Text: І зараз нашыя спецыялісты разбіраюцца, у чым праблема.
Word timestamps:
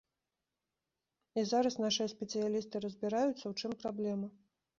І 1.41 1.43
зараз 1.49 1.77
нашыя 1.83 2.07
спецыялісты 2.15 2.75
разбіраюцца, 2.87 3.43
у 3.53 3.53
чым 3.59 3.79
праблема. 3.87 4.27